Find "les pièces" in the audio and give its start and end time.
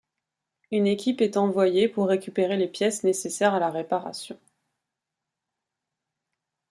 2.57-3.03